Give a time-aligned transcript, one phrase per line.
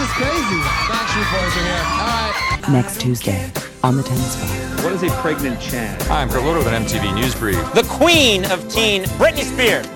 [0.00, 0.60] is crazy.
[0.90, 1.84] Backstreet Boys are here.
[1.84, 2.64] All right.
[2.72, 3.52] Next Tuesday
[3.84, 4.84] on the 10 spot.
[4.84, 6.02] What is a pregnant Chad?
[6.02, 7.56] Hi, I'm Kurt Loder with an MTV News Brief.
[7.72, 9.86] the queen of teen, Britney Spears.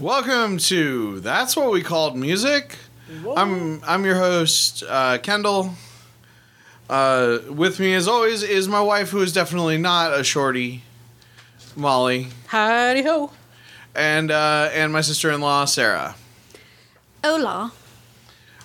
[0.00, 2.74] Welcome to That's What We Called Music.
[3.36, 5.74] I'm I'm your host, uh, Kendall.
[6.88, 10.84] Uh, with me, as always, is my wife, who is definitely not a shorty,
[11.76, 13.30] Molly, Howdy ho.
[13.94, 16.14] and uh, and my sister-in-law, Sarah.
[17.24, 17.72] Hola.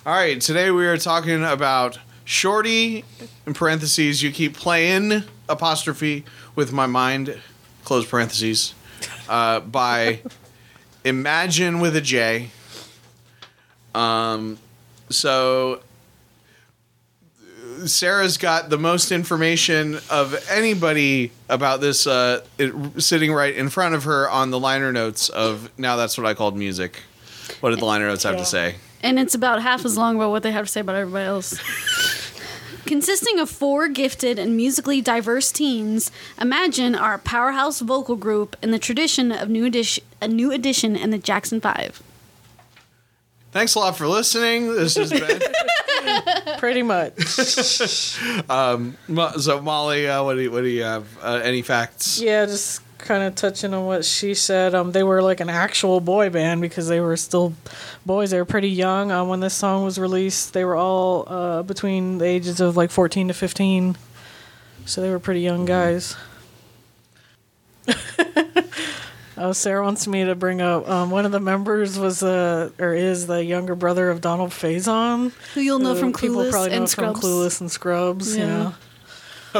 [0.06, 3.03] All right, today we are talking about Shorty,
[3.45, 6.25] in parentheses, you keep playing, apostrophe,
[6.56, 7.39] with my mind,
[7.84, 8.73] close parentheses,
[9.30, 10.22] uh, by
[11.03, 12.50] Imagine with a J.
[13.94, 14.58] Um,
[15.09, 15.81] so
[17.86, 23.95] Sarah's got the most information of anybody about this uh, it, sitting right in front
[23.95, 27.03] of her on the liner notes of Now That's What I Called Music.
[27.59, 28.40] What did the liner notes have Yeah.
[28.40, 28.76] to say?
[29.03, 31.59] And it's about half as long about what they have to say about everybody else.
[32.86, 38.72] Consisting of four gifted and musically diverse teens, Imajin are a powerhouse vocal group in
[38.72, 42.02] the tradition of New Edition, a New Edition and the Jackson Five.
[43.52, 44.76] Thanks a lot for listening.
[44.76, 45.22] This has been
[46.58, 47.16] Pretty much.
[49.08, 50.08] Mo- so Molly.
[50.08, 51.08] Uh, what do you, what do you have?
[51.22, 52.20] Uh, any facts?
[52.22, 54.73] Yeah, just kind of touching on what she said.
[54.73, 57.53] Um, they were like an actual boy band because they were still
[58.06, 58.31] boys.
[58.31, 60.53] They were pretty young uh, when this song was released.
[60.53, 63.97] They were all uh, between the ages of like 14 to 15.
[64.85, 66.16] So they were pretty young guys.
[69.38, 72.94] Oh, Sarah wants me to bring up um, one of the members was uh, or
[72.94, 75.34] is the younger brother of Donald Faison.
[75.53, 77.19] Who you'll know who from people Clueless probably know and Scrubs.
[77.19, 78.35] from Clueless and Scrubs.
[78.38, 78.46] Yeah.
[78.46, 78.72] Yeah,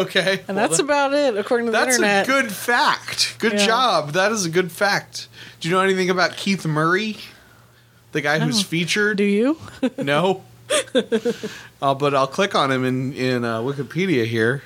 [0.02, 2.26] Okay, and that's about it according to the internet.
[2.28, 3.36] that's a good fact.
[3.40, 3.66] Good Yeah.
[3.66, 4.12] job.
[4.12, 5.28] That is a good fact.
[5.60, 7.18] Do you know anything about Keith Murray,
[8.12, 9.18] the guy who's featured?
[9.18, 9.58] Do you?
[9.98, 10.44] No.
[11.82, 14.64] uh, but I'll click on him in in uh, Wikipedia here.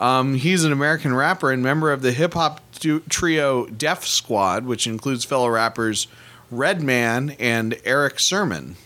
[0.00, 4.64] Um, he's an American rapper and member of the hip hop du- trio Def Squad,
[4.64, 6.08] which includes fellow rappers
[6.50, 8.76] Redman and Erick Sermon.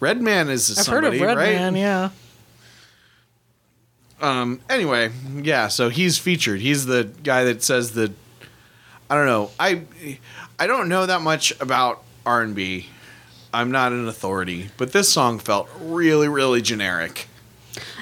[0.00, 1.50] Redman is I've somebody, heard of right?
[1.50, 1.76] Redman.
[1.76, 2.10] Yeah.
[4.20, 4.60] Um.
[4.70, 5.10] Anyway,
[5.42, 5.68] yeah.
[5.68, 6.60] So he's featured.
[6.60, 8.12] He's the guy that says the.
[9.10, 9.50] I don't know.
[9.60, 9.82] I
[10.58, 12.86] I don't know that much about R and B.
[13.52, 17.28] I'm not an authority, but this song felt really, really generic.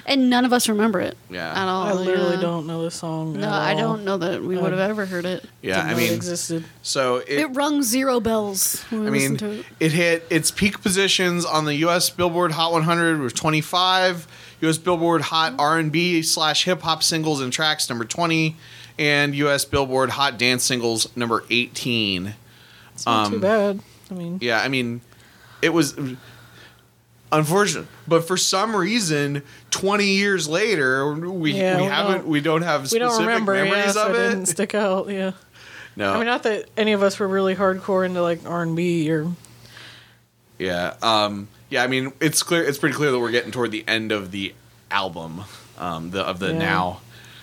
[0.07, 1.51] And none of us remember it Yeah.
[1.51, 1.83] at all.
[1.87, 2.41] I literally yeah.
[2.41, 3.35] don't know this song.
[3.41, 5.45] No, at I don't know that we would have ever heard it.
[5.63, 6.65] Yeah, I know it mean, existed.
[6.83, 9.67] so it, It rung zero bells when I mean, listened to it.
[9.81, 12.11] it hit its peak positions on the U.S.
[12.11, 14.27] Billboard Hot 100 with 25,
[14.63, 14.79] U.S.
[14.79, 18.57] Billboard Hot R&B slash hip hop singles and tracks number 20,
[18.99, 19.65] and U.S.
[19.65, 22.35] Billboard Hot Dance Singles number 18.
[22.95, 23.81] It's not um, too bad.
[24.11, 25.01] I mean, Yeah, I mean,
[25.63, 25.95] it was
[27.33, 32.63] unfortunate, but for some reason, 20 years later, we Yeah, we we haven't we don't
[32.63, 33.55] have we specific don't remember.
[33.55, 34.29] Yeah, memories so of it it.
[34.31, 35.09] didn't stick out.
[35.09, 35.33] Yeah.
[35.97, 38.77] no, I mean, not that any of us were really hardcore into like R and
[38.77, 39.33] B or.
[40.59, 40.95] Yeah.
[41.03, 41.83] Um, yeah.
[41.83, 42.63] I mean, it's clear.
[42.63, 44.55] It's pretty clear that we're getting toward the end of the
[44.91, 45.43] album,
[45.79, 46.59] um, the of the Yeah.
[46.59, 47.01] now,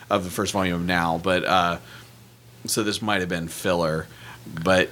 [0.10, 1.20] of the first volume of now.
[1.22, 1.80] But uh,
[2.66, 4.08] so this might have been filler,
[4.48, 4.90] but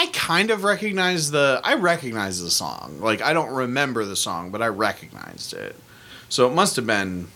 [0.02, 1.62] I kind of recognize the.
[1.64, 2.98] I recognize the song.
[3.00, 5.76] Like I don't remember the song, but I recognized it.
[6.28, 7.28] So it must have been,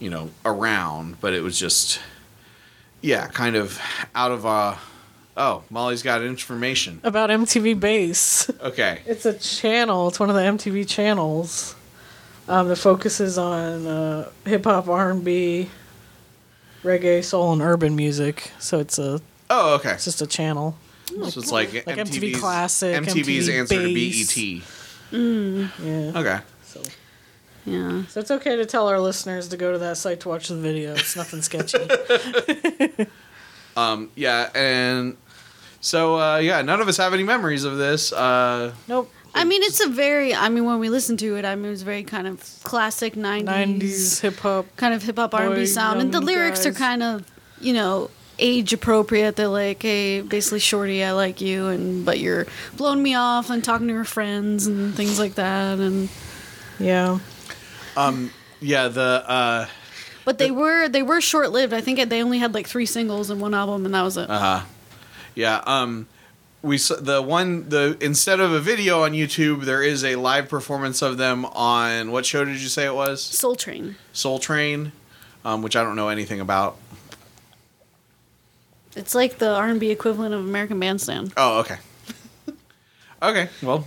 [0.00, 2.00] you know, around, but it was just,
[3.00, 3.80] yeah, kind of
[4.14, 4.74] out of uh
[5.36, 7.00] Oh, Molly's got information.
[7.04, 8.50] About MTV Base.
[8.60, 9.00] Okay.
[9.06, 10.08] It's a channel.
[10.08, 11.76] It's one of the MTV channels
[12.48, 15.70] um, that focuses on uh, hip hop, R and B,
[16.82, 18.50] reggae, soul, and urban music.
[18.58, 19.92] So it's a Oh, okay.
[19.92, 20.76] it's just a channel.
[21.30, 24.34] So it's like, Like MTV Classic, MTV's MTV answer Base.
[24.34, 25.80] to BET.
[25.84, 26.20] Yeah.
[26.20, 26.38] Okay.
[26.64, 26.82] So,
[27.66, 28.02] Yeah.
[28.08, 30.56] so it's okay to tell our listeners to go to that site to watch the
[30.56, 30.92] video.
[30.94, 31.78] It's nothing sketchy.
[33.76, 35.16] um, Yeah, and
[35.80, 38.12] so uh, yeah, none of us have any memories of this.
[38.12, 39.10] Uh, nope.
[39.32, 40.34] I mean, it's a very.
[40.34, 43.14] I mean, when we listen to it, I mean, it was very kind of classic
[43.14, 44.66] '90s, Nineties hip hop.
[44.76, 47.24] kind of hip hop R and B sound, and the young lyrics are kind of,
[47.60, 48.10] you know,
[48.40, 49.36] age appropriate.
[49.36, 52.46] They're like, "Hey, basically, shorty, I like you," and but you're
[52.76, 56.08] blowing me off and talking to your friends and things like that, and
[56.78, 57.18] Yeah.
[57.96, 59.66] Um, yeah, the uh,
[60.24, 61.72] but they were they were short lived.
[61.72, 64.28] I think they only had like three singles and one album, and that was it.
[64.30, 64.62] uh
[65.34, 66.06] yeah, um,
[66.62, 70.48] we s- the one the instead of a video on YouTube, there is a live
[70.48, 73.22] performance of them on what show did you say it was?
[73.22, 73.96] Soul Train.
[74.12, 74.92] Soul Train,
[75.44, 76.76] um, which I don't know anything about.
[78.96, 81.32] It's like the R and B equivalent of American Bandstand.
[81.36, 81.78] Oh, okay.
[83.22, 83.86] okay, well,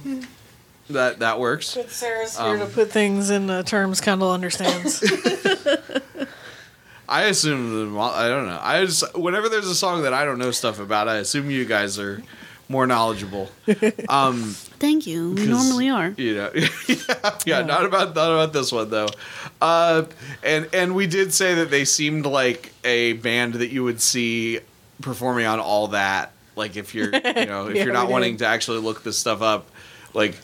[0.90, 1.76] that that works.
[1.76, 5.04] But Sarah's here to put things in uh, terms Kendall understands.
[7.10, 8.60] I assume the, I don't know.
[8.62, 11.66] I just whenever there's a song that I don't know stuff about, I assume you
[11.66, 12.24] guys are
[12.70, 13.50] more knowledgeable.
[14.10, 15.32] Um, Thank you.
[15.32, 16.14] We 'Cause, normally are.
[16.18, 16.52] You know,
[16.88, 19.08] yeah, yeah, not about not about this one though.
[19.62, 20.06] Uh,
[20.44, 24.60] and and we did say that they seemed like a band that you would see
[25.02, 26.32] performing on all that.
[26.56, 29.42] Like if you're you know if Yeah, you're not wanting to actually look this stuff
[29.42, 29.70] up,
[30.14, 30.38] like.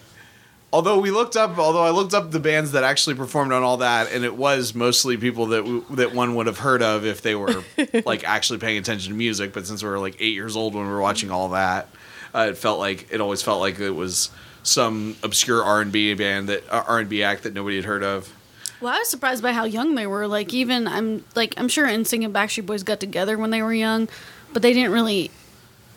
[0.71, 3.77] Although we looked up, although I looked up the bands that actually performed on all
[3.77, 7.23] that, and it was mostly people that w- that one would have heard of if
[7.23, 7.63] they were
[8.05, 9.51] like actually paying attention to music.
[9.51, 11.89] But since we were like eight years old when we were watching all that,
[12.35, 14.29] uh, it felt like it always felt like it was
[14.61, 17.85] some obscure R and B band that uh, R and B act that nobody had
[17.85, 18.31] heard of.
[18.79, 20.27] Well, I was surprised by how young they were.
[20.27, 23.73] Like even I'm like I'm sure NSYNC and Backstreet Boys got together when they were
[23.73, 24.07] young,
[24.53, 25.31] but they didn't really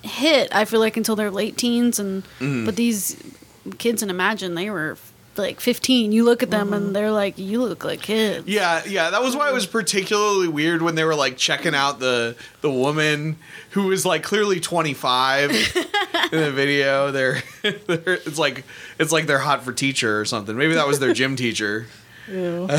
[0.03, 0.55] hit.
[0.55, 2.65] I feel like until their late teens, and Mm-hmm.
[2.67, 3.17] but these
[3.79, 4.97] kids in Imajin they were
[5.37, 6.13] like 15.
[6.13, 6.75] You look at them Mm-hmm.
[6.75, 8.47] and they're like, you look like kids.
[8.47, 12.01] Yeah, yeah, that was why it was particularly weird when they were like checking out
[12.01, 13.37] the the woman
[13.71, 15.51] who was like clearly 25
[16.33, 17.11] in the video.
[17.13, 18.65] They're, they're it's like
[18.99, 20.55] it's like they're hot for teacher or something.
[20.57, 21.87] Maybe that was their gym teacher.
[22.29, 22.69] Ew.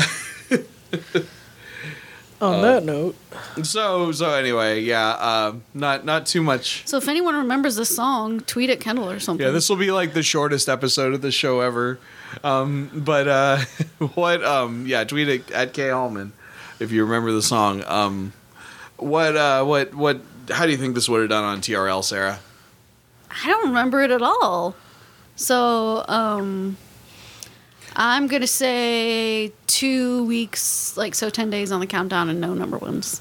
[2.40, 3.16] On that note,
[3.62, 6.86] So so anyway, yeah, uh, not not too much.
[6.86, 9.46] So if anyone remembers this song, tweet at Kendall or something.
[9.46, 11.98] Yeah, this will be like the shortest episode of the show ever.
[12.42, 13.58] Um, but uh,
[14.14, 14.44] what?
[14.44, 16.32] Um, yeah, tweet it at K Allman
[16.80, 17.82] if you remember the song.
[17.86, 18.32] Um,
[18.96, 19.36] what?
[19.36, 19.94] Uh, what?
[19.94, 20.20] What?
[20.50, 22.40] How do you think this would have done on TRL, Sarah?
[23.30, 24.76] I don't remember it at all.
[25.36, 26.76] So, um,
[27.96, 32.78] I'm gonna say two weeks, like so, ten days on the countdown, and no number
[32.78, 33.20] ones.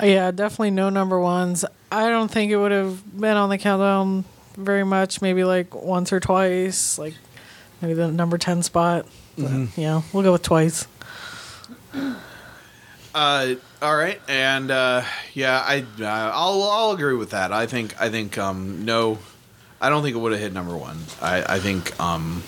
[0.00, 1.64] uh, yeah, definitely no number ones.
[1.90, 4.24] I don't think it would have been on the countdown
[4.56, 5.22] very much.
[5.22, 7.14] Maybe like once or twice, like
[7.80, 9.06] maybe the number ten spot.
[9.38, 10.86] But, Yeah, we'll go with twice.
[13.14, 15.02] Uh, all right, and uh,
[15.34, 17.52] yeah, I uh, I'll I'll agree with that.
[17.52, 19.18] I think I think um, no,
[19.82, 20.98] I don't think it would have hit number one.
[21.20, 22.42] I I think um,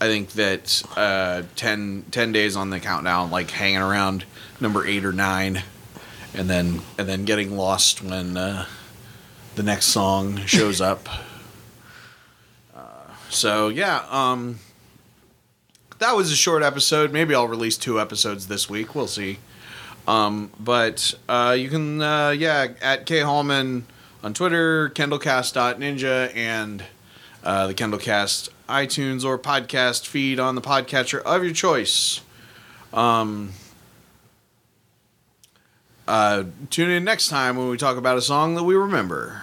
[0.00, 4.24] I think that uh, 10, 10 days on the countdown, like hanging around
[4.60, 5.62] number eight or nine,
[6.34, 8.66] and then and then getting lost when uh,
[9.56, 11.08] the next song shows up.
[12.74, 14.60] Uh, so yeah, um,
[15.98, 17.12] that was a short episode.
[17.12, 18.94] Maybe I'll release two episodes this week.
[18.94, 19.38] We'll see.
[20.06, 23.84] Um, but uh, you can, uh, yeah, at K Hallman
[24.22, 26.84] on Twitter, KendallCast.ninja, and
[27.44, 32.20] uh, the KendallCast iTunes or podcast feed on the podcatcher of your choice.
[32.92, 33.52] Um,
[36.06, 39.42] uh, tune in next time when we talk about a song that we remember.